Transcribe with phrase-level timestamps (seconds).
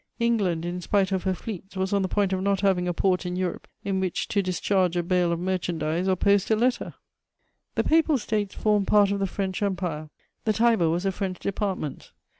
[0.17, 3.23] England, in spite of her fleets, was on the point of not having a port
[3.23, 6.95] in Europe in which to discharge a bale of merchandise or post a letter.
[7.77, 10.09] [Sidenote: Napoleon's position in 1813.] The Papal States formed part of the French Empire;
[10.45, 12.13] the Tiber was a French department.